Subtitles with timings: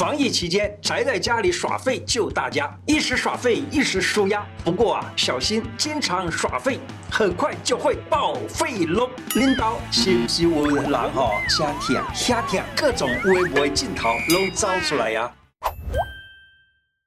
[0.00, 4.42] 防疫期间宅在家里耍废救大家，一时耍废一时舒压。
[4.64, 6.80] 不过啊，小心经常耍废，
[7.10, 9.10] 很快就会报废喽。
[9.34, 15.68] 领导是不是有人哈瞎听瞎听，各种微博镜头都照出来呀、啊？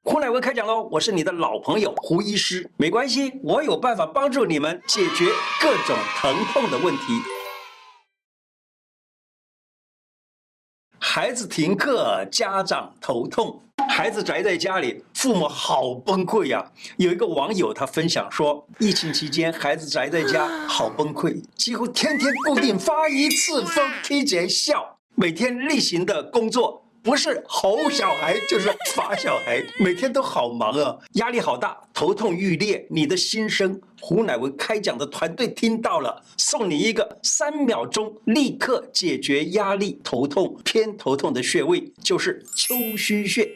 [0.03, 0.87] 胡乃文开讲喽！
[0.91, 5.25] 我是你的老朋友胡医师，没关系，我有办法帮助你们解决
[5.59, 7.23] 各种疼痛的问题。
[11.15, 16.65] 孩子停课，家长头痛；孩子宅在家里，父母好崩溃呀、啊。
[16.97, 26.82] 有一个网友他分享说，疫情期间孩子宅在家，好崩溃，几乎天天固定发一次疯， 提前笑，每天例行的工作。
[27.03, 32.87] 不是吼小孩，就是罚小孩，每天都好忙啊，压力好大，头痛欲裂。
[32.89, 43.53] 你的心声，胡乃文开讲的团队听到了，送你一个三秒钟立刻解决压力、头痛、偏头痛的穴位，就是丘虚穴。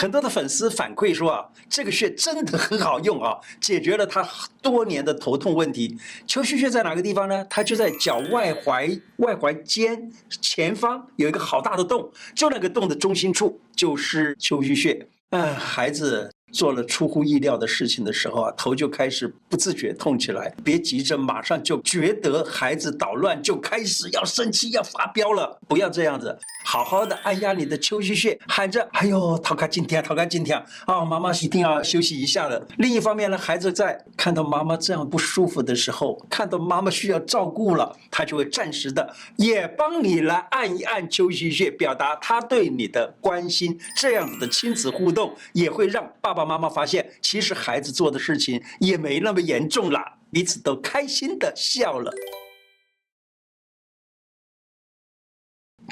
[0.00, 4.24] 很多的粉丝反馈说啊，这个穴真的很好用啊，解决了他
[4.62, 5.98] 多年的头痛问题。
[6.24, 7.44] 丘虚穴在哪个地方呢？
[7.50, 10.08] 它就在脚外踝外踝尖
[10.40, 15.04] 前方有一个好大的洞，就那个洞的中心处就是丘虚穴。
[15.30, 16.30] 嗯，孩子。
[16.52, 20.54] 做了出乎意料的事情的时候啊，头就开始不自觉痛起来。
[20.64, 25.58] 别急着马上就觉得孩子捣乱，就开始要生气、要发飙了。
[25.68, 32.66] 不要这样子，好好的按压你的丘虚穴，喊着：“哎呦，逃开今天，逃开今天啊！”妈妈一定要休息一下的。
[32.78, 43.78] 另一方面呢，孩子在看到妈妈这样不舒服的时候，看到妈妈需要照顾了，他就会暂时的也帮你来按一按丘虚穴，表达他对你的关心。
[43.96, 46.48] 这样子的亲子互动也会让爸爸爸。
[46.48, 52.14] 爸妈妈发现，其实孩子做的事情也没那么严重啦，彼此都开心的笑了。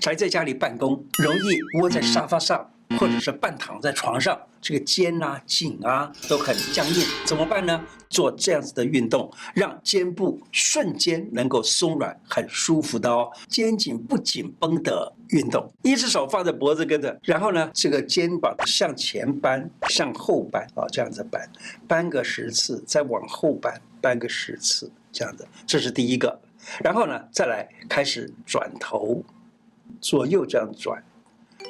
[0.00, 2.75] 宅在家里办公，容易窝在沙发上。
[2.98, 7.84] 或者是半躺在床上，这个肩啊、颈啊都很僵硬，怎么办呢？
[8.09, 13.30] 做这样子的运动，让肩部瞬间能够松软，很舒服的哦。
[13.48, 21.51] 肩颈不紧绷的运动，一只手放在脖子跟着，然后呢，这个肩膀向前搬，向后搬啊，这样子搬，
[21.89, 26.41] 搬个十次，再往后搬，搬个十次，这样子，这是第一个。
[26.83, 29.23] 然后呢，再来开始转头，
[30.01, 31.02] 左右这样转。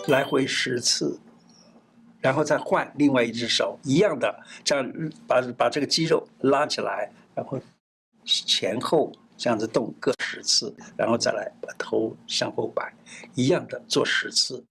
[0.08, 1.18] 来回十次，
[2.20, 4.92] 然后再换另外一只手，一样的，这样
[5.26, 7.60] 把把这个肌肉拉起来，然后
[8.24, 12.92] 前后这样子动各十次，然后再来把头向后摆，
[13.34, 14.64] 一样的做十次。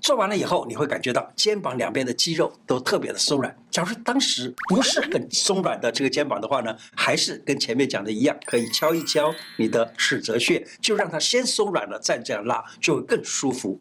[0.00, 3.56] 做完了以后，你会感觉到肩膀两边的肌肉都特别的松软。
[3.70, 13.78] 假如当时不是很松软的这个肩膀的话呢，还是跟前面讲的一样，可以敲一敲你的尺泽穴，就让它先松软了，再这样拉，就会更舒服。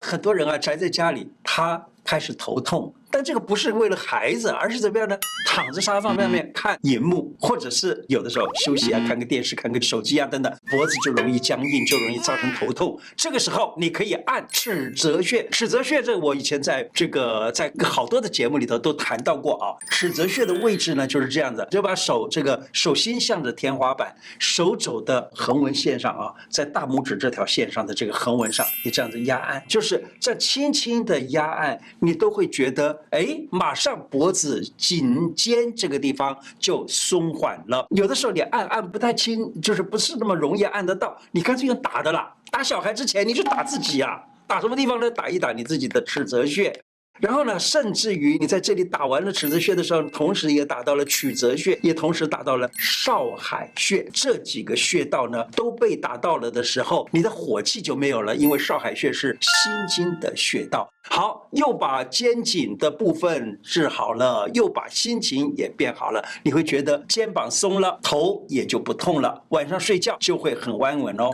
[0.00, 2.94] 很多人啊，宅在家里，他开始头痛。
[3.10, 5.16] 但这个不是为了孩子，而是怎么样呢？
[5.46, 12.98] 躺在沙发上面看荧幕，或者是有的时候休息啊，看个电视，看个手机啊等等，脖子就容易僵硬，就容易造成头痛。
[13.14, 15.48] 这个时候你可以按尺泽穴。
[15.50, 19.78] 尺泽穴这个我以前在这个在好多的节目里头都谈到过啊。
[19.90, 33.04] 尺泽穴的位置呢就是这样子，就把手这个手心向着天花板，手肘的横纹线上啊，在大拇指这条线上的这个横纹上，你这样子压按，就是这轻轻的压按，你都会觉得。
[33.10, 37.86] 哎，马上脖子、颈肩这个地方就松缓了。
[37.90, 42.34] 有的时候你按按不太轻，就是不是那么容易按得到，你干脆用打的啦。
[42.50, 44.22] 打小孩之前，你就打自己呀、啊。
[44.46, 45.10] 打什么地方呢？
[45.10, 46.84] 打一打你自己的尺泽穴。
[47.20, 54.04] 然后呢，甚至于你在这里打完了尺泽穴的时候，同时也打到了曲泽穴，也同时打到了少海穴。
[54.12, 60.88] 这几个穴道呢，都被打到了的时候，你的火气就没有了，因为少海穴是心经的穴道。
[61.08, 71.30] 好，又把肩颈的部分治好了，又把心情也变好了，你会觉得肩膀松了，头也就不痛了，晚上睡觉就会很安稳哦。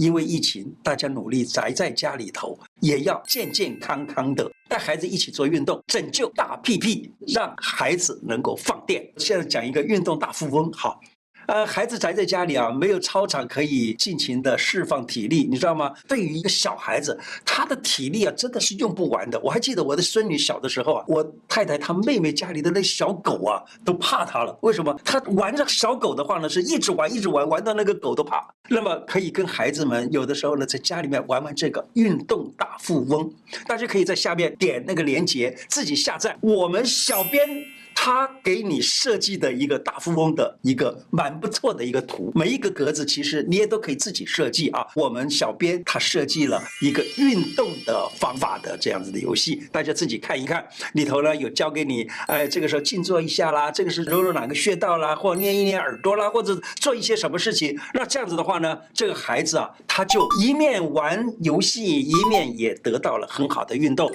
[0.00, 9.06] 因为疫情，大家努力宅在家里头，也要健健康康的带孩子一起做运动，拯救大屁屁，让孩子能够放电。
[9.18, 10.98] 现在讲一个运动大富翁，好。
[11.50, 15.92] 呃，孩子宅在家里啊，没有操场可以尽情的释放体力，你知道吗？
[16.06, 19.40] 对于一个小孩子，他的体力啊，真的是用不完的。
[19.40, 24.56] 我还记得我的孙女小的时候啊，我太太她妹妹家里的那小狗啊，都怕她了。
[24.62, 24.96] 为什么？
[25.04, 28.48] 她玩着小狗的话呢，是一直玩，一直玩，玩到那个狗都怕。
[28.68, 33.28] 那么可以跟孩子们有的时候呢，在家里面玩玩这个运动大富翁，
[33.66, 36.36] 大家可以在下面点那个链接，自己下载。
[36.40, 37.79] 我们小编。
[37.94, 44.86] 他给你设计的一个大富翁的一个蛮不错的一个图，每一个格子其实你也都可以自己设计啊。
[44.94, 50.66] 我们小编他设计了一个运动的方法的这样子的游戏，大家自己看一看。
[50.94, 57.78] 里头呢有教给你，哎，这个时候静坐一下啦，这个是揉揉哪个穴道啦，或捏一捏耳朵啦，或者做一些什么事情。
[57.94, 64.10] 那这样子的话呢，这个孩子啊，他就一面玩游戏，一面也得到了很好的运动。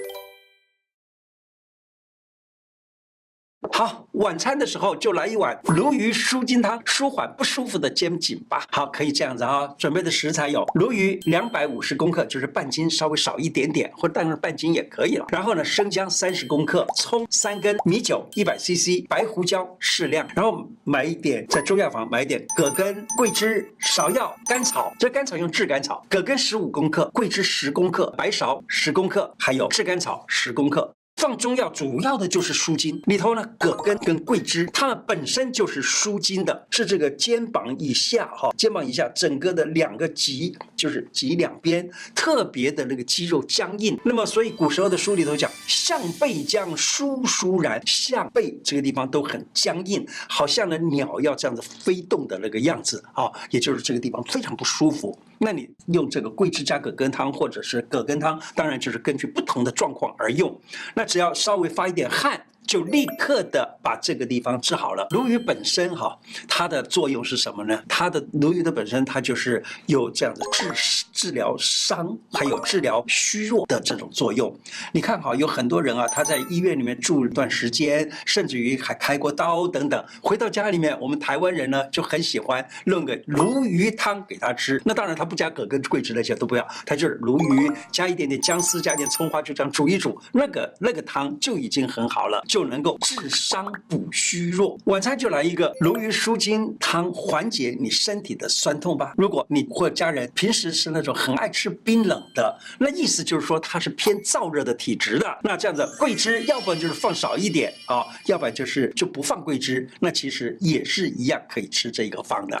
[3.76, 8.64] 好，晚餐的时候就来一碗鲈鱼舒筋汤，舒缓不舒服的肩颈吧。
[8.70, 9.68] 好，可以这样子啊。
[9.76, 15.26] 准备的食材有鲈鱼两百五十公克，就是半斤，稍微少一点点，或者当然半斤也可以了。
[15.28, 20.26] 然后呢，生姜三十公克，葱三根，米酒一百 CC，白胡椒适量。
[20.34, 24.90] 然后买一点，在中药房买一点葛根、桂枝、芍药、甘草。
[24.98, 30.94] 这甘草用炙甘草，葛根十五公克，桂枝十公克，白芍十公克，还有炙甘草十公克。
[31.16, 43.98] 放中药主要的就是舒筋，里头呢，葛根跟桂枝，它们本身就是舒筋的，是这个肩膀以下哈，肩膀以下整个的两个脊，就是脊两边特别的那个肌肉僵硬。
[44.04, 55.18] 那么，所以古时候的书里头讲，项背僵，舒舒然，项背这个地方都很僵硬，好像呢鸟要这样子飞动的那个样子啊，也就是这个地方非常不舒服。
[55.38, 60.58] 那你用这个桂枝加葛根汤，或者是葛根汤，当然就是根据不同的状况而用。
[60.94, 62.40] 那只要稍微发一点汗。
[62.66, 65.06] 就立刻的把这个地方治好了。
[65.10, 66.18] 鲈鱼本身哈，
[66.48, 67.82] 它的作用是什么呢？
[67.88, 74.54] 它的鲈鱼的本身，它就是有这样的治治疗伤，还有治疗虚弱的这种作用。
[74.92, 84.80] 你看哈，有很多人啊，他在医院里面住一段时间，甚至于还开过刀等等，回到家里面，我们台湾人呢就很喜欢弄个鲈鱼汤给他吃。
[84.84, 92.42] 那当然他不加葛根、桂枝那些都不要，他就是鲈鱼加一点点姜丝，加点葱花，就这样煮一煮，那个那个汤就已经很好了。
[92.56, 99.12] 就能够治伤补虚弱，晚餐就来一个鲈鱼舒筋汤，缓解你身体的酸痛吧。
[99.18, 105.38] 如果你或家人平时是那种很爱吃冰冷的，那意思就是说他是偏燥热的体质的。
[105.42, 109.86] 那这样子桂枝，要不然就是放少一点啊，要不然就是就不放桂枝。
[110.00, 112.58] 那其实也是一样可以吃这个方的。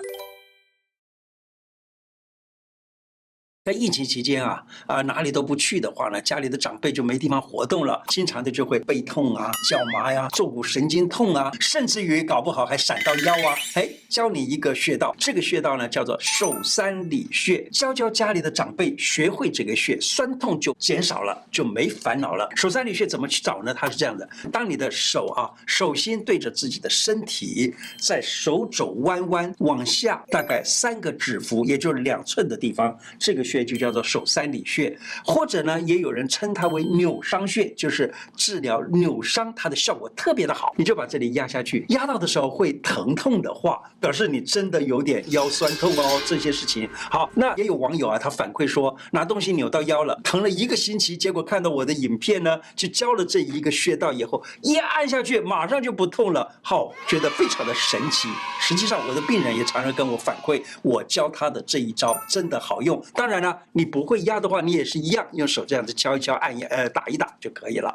[3.66, 13.56] 在疫情期间啊，啊哪里都不去的话呢，家里的长辈就没地方活动了，经常的就会背痛啊、脚麻呀、坐骨神经痛啊，甚至于搞不好还闪到腰啊。
[13.74, 22.48] 哎，教你一个穴道，这个穴道呢叫做手三里穴，教教家里的长辈学会这个穴，酸痛就减少了，就没烦恼了。
[22.54, 23.74] 手三里穴怎么去找呢？
[23.74, 33.55] 它是这样的：当你的手啊，手心对着自己的身体，在手肘弯弯往下大概三个指腹，也就是两寸的地方，这个穴。
[33.64, 40.74] 就叫做手三里穴，或者呢，也有人称它为扭伤穴，就是治疗扭伤，它的效果特别的好。
[40.76, 46.20] 你就把这里压下去，压到的时候会疼痛的话，表示你真的有点腰酸痛哦。
[46.26, 58.28] 这些事情好，那也有网友啊，他反馈说拿东西扭到腰了，疼了一个星期，结果看到我的影片呢，就教了这一个穴道以后，一按下去马上就不痛了，好，觉得非常的神奇。
[58.60, 63.02] 实际上我的病人也常常跟我反馈，我教他的这一招真的好用。
[63.14, 63.45] 当然了。
[63.72, 67.92] 你不会压的话，你也是一样，用手这样子敲一敲、按一呃打一打就可以了。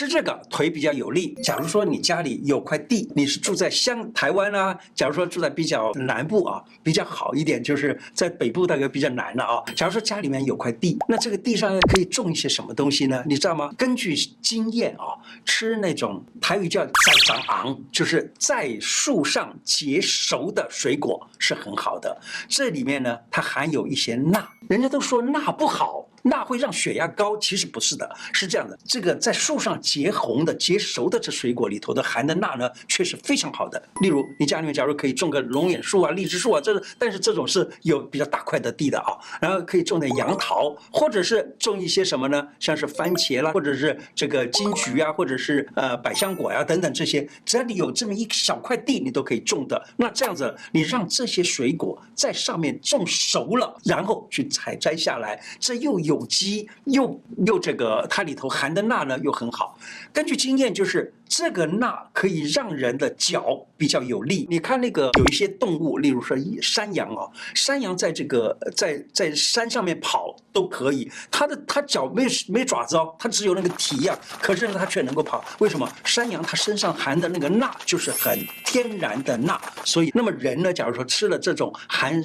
[0.00, 1.36] 吃这个腿比较有力。
[1.42, 9.62] 假如说你家里有块地，你是住在乡台湾啊，假如说住在比较南部啊，比较好一点，就是在北部大概比较难了啊。
[9.76, 13.22] 假如说家里面有块地，那这个地上可以种一些什么东西呢？
[13.26, 13.70] 你知道吗？
[13.76, 15.12] 根据经验啊，
[15.44, 16.92] 吃那种台语叫在
[17.26, 22.18] 长昂，就是在树上结熟的水果是很好的。
[22.48, 26.06] 这里面呢，它含有一些钠，人家都说钠不好。
[26.22, 33.82] 钠会让血压高，其实不是的，是这样的，这个在树上结红的、结熟的这水果里头的含的钠呢，确实非常好的。
[34.02, 42.46] 例如，你家里面假如可以种个龙眼树啊、荔枝树啊，这但是这种是有比较大块的地的啊，然后可以种点杨桃，或者是种一些什么呢？
[42.58, 49.82] 像是番茄啦，或者是这个金桔啊，或者是呃百香果呀、等等这些，只要你有这么一小块地，你都可以种的。
[49.96, 56.09] 那这样子，你让这些水果在上面种熟了，然后去采摘下来，这又有。
[56.10, 57.02] 有机又
[57.46, 59.78] 又这个，它里头含的钠呢又很好。
[60.12, 64.44] 根据经验，就是这个钠可以让人的脚比较有力。
[64.50, 67.22] 你看那个有一些动物，例如说山羊啊，
[67.54, 75.44] 山羊在这个在在山上面跑都可以，它的它脚没没爪子哦，它只有那个蹄呀，可是呢它却能够跑。
[75.60, 75.88] 为什么？
[76.04, 82.20] 山羊它身上含的那个钠就是很天然的钠，所以那么人呢，假如说吃了这种含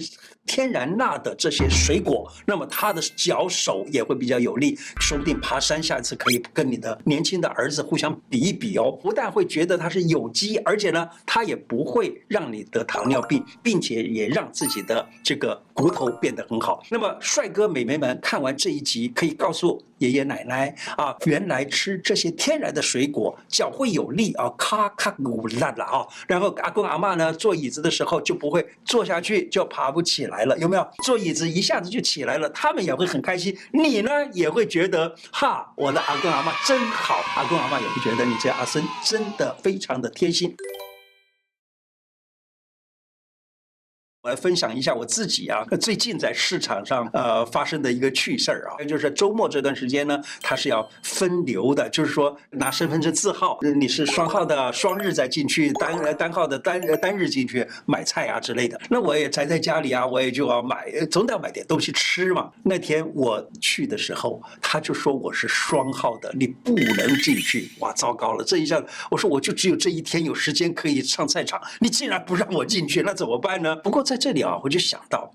[0.46, 8.92] 天然钠的这些水果，那么他的脚手也会比较有力，说不定爬山下一次可以跟你的年轻的儿子互相比一比哦。
[9.02, 16.84] 不但会觉得它是有机，而且呢，它也不会让你得糖尿病，并且也让自己的这个骨头变得很好。
[16.90, 26.06] 那么，帅哥美眉们看完这一集，可以告诉爷爷奶奶啊，原来吃这些天然的水果脚会有力啊，咔咔骨烂了啊。
[26.28, 30.88] 然后阿公阿嬷呢，坐椅子的时候就不会坐下去就爬不起来了，有没有？
[31.04, 33.58] 坐椅子一下子就起来了，他们也会很开心。
[33.72, 37.16] 你呢也会觉得哈，我的阿公阿嬷真好。
[37.36, 40.56] 阿公阿嬷也会觉得你这阿孙真的非常的贴心。
[44.26, 58.82] 我来分享一下我自己啊，最近在市场上呃发生的一个趣事儿啊，就是周末这段时间呢，它是要分流的，就是说拿身份证字号，你是双号的双日再进去，单单号的单单日进去买菜啊之类的。
[58.90, 62.50] 那我也宅在家里啊，我也就要买，总得要买点东西吃嘛。
[62.64, 67.70] 那天我去的时候，他就说我是双号的，你不能进去。
[67.78, 73.76] 哇，糟糕了，这一下我说我就只有这一天有时间可以上菜场，你竟然不让我进去，那怎么办呢？
[73.76, 75.30] 不过在在这里啊，我就想到。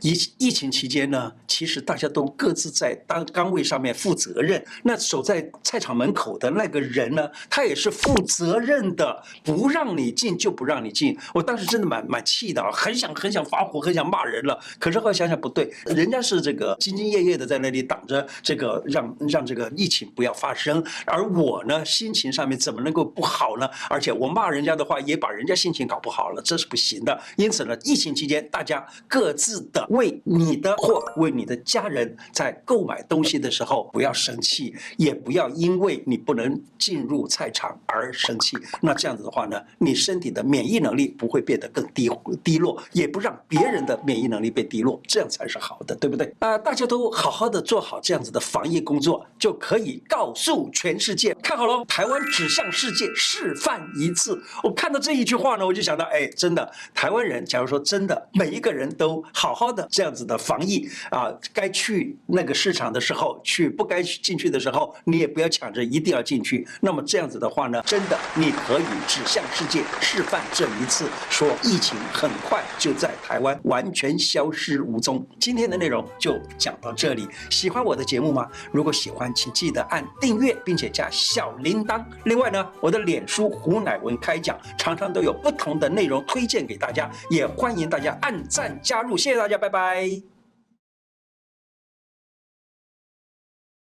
[0.00, 4.64] 疫疫情期间呢，其实大家都各自在当岗位上面负责任。
[4.82, 11.16] 那守在菜场门口的那个人呢，他也是负责任的，不让你进就不让你进。
[11.34, 14.58] 我当时真的蛮蛮气的啊，很想很想发火，很想骂人了。
[14.78, 23.68] 可是后来想想不对，人家是这个兢兢业业的在那里挡着这个让让这个疫情不要发生，而我呢，心情上面怎么能够不好呢？
[23.88, 27.18] 而且我骂人家的话也把人家心情搞不好了，这是不行的。
[27.36, 29.85] 因此呢，疫情期间大家各自的。
[29.88, 38.56] 为你的或为你的家人在购买东西的时候，不要生气，也不要因为你不能进入菜场而生气。
[38.80, 42.10] 那这样子的话呢，你身体的免疫能力不会变得更低
[42.42, 46.32] 低落，也不让别人的免疫能力被低落，这样才是好的，对不对？
[46.38, 54.40] 啊，大家都好好的做好这样子的防疫工作，就可以告诉全世界，看好了，台湾只向世界示范一次。
[54.62, 59.86] 我看到这一句话呢，我就想到，哎，真的，台湾人，假如说真的每一个人都好好的。
[59.90, 66.66] 这样子的防疫啊，该去那个市场的时候去，不该进去的时候，你也不要抢着一定要进去。
[66.80, 75.26] 那么这样子的话呢，真的你可以指向世界示范这一次，说疫情很快就在台湾完全消失无踪。
[75.38, 78.48] 今天的内容就讲到这里，喜欢我的节目吗？
[78.72, 82.04] 如果喜欢，请记得按订阅，并且加小铃铛。
[82.24, 89.16] 另外呢，我的脸书胡乃文开讲，常常都有不同的内容推荐给大家，也欢迎大家按赞加入。
[89.16, 89.58] 谢谢大家家。
[89.58, 90.35] 拜拜。